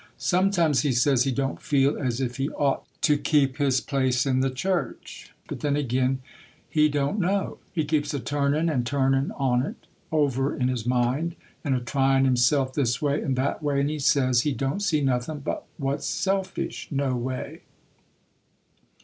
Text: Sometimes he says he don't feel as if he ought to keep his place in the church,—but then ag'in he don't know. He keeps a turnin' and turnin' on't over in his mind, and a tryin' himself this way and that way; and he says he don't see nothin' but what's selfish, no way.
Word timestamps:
Sometimes 0.17 0.81
he 0.81 0.93
says 0.93 1.25
he 1.25 1.31
don't 1.31 1.61
feel 1.61 1.95
as 1.95 2.19
if 2.19 2.37
he 2.37 2.49
ought 2.53 2.87
to 3.01 3.19
keep 3.19 3.57
his 3.57 3.79
place 3.79 4.25
in 4.25 4.39
the 4.39 4.49
church,—but 4.49 5.59
then 5.59 5.77
ag'in 5.77 6.23
he 6.71 6.89
don't 6.89 7.19
know. 7.19 7.59
He 7.71 7.85
keeps 7.85 8.11
a 8.11 8.19
turnin' 8.19 8.67
and 8.67 8.83
turnin' 8.83 9.29
on't 9.37 9.77
over 10.11 10.55
in 10.57 10.69
his 10.69 10.87
mind, 10.87 11.35
and 11.63 11.75
a 11.75 11.79
tryin' 11.79 12.25
himself 12.25 12.73
this 12.73 12.99
way 12.99 13.21
and 13.21 13.35
that 13.35 13.61
way; 13.61 13.79
and 13.79 13.91
he 13.91 13.99
says 13.99 14.41
he 14.41 14.53
don't 14.53 14.79
see 14.81 15.01
nothin' 15.01 15.41
but 15.41 15.65
what's 15.77 16.07
selfish, 16.07 16.87
no 16.89 17.15
way. 17.15 17.61